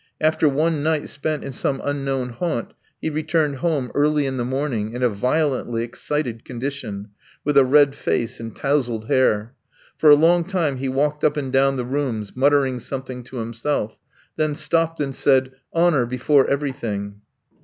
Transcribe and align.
After 0.19 0.49
one 0.49 0.81
night 0.81 1.07
spent 1.09 1.43
in 1.43 1.51
some 1.51 1.79
unknown 1.85 2.29
haunt 2.29 2.73
he 2.99 3.11
returned 3.11 3.57
home 3.57 3.91
early 3.93 4.25
in 4.25 4.37
the 4.37 4.43
morning, 4.43 4.93
in 4.93 5.03
a 5.03 5.09
violently 5.09 5.83
excited 5.83 6.43
condition, 6.43 7.09
with 7.45 7.55
a 7.55 7.63
red 7.63 7.93
face 7.93 8.39
and 8.39 8.55
tousled 8.55 9.05
hair. 9.09 9.53
For 9.99 10.09
a 10.09 10.15
long 10.15 10.43
time 10.43 10.77
he 10.77 10.89
walked 10.89 11.23
up 11.23 11.37
and 11.37 11.53
down 11.53 11.77
the 11.77 11.85
rooms 11.85 12.35
muttering 12.35 12.79
something 12.79 13.21
to 13.25 13.37
himself, 13.37 13.99
then 14.37 14.55
stopped 14.55 14.99
and 14.99 15.13
said: 15.13 15.51
"Honour 15.71 16.07
before 16.07 16.47
everything." 16.47 17.21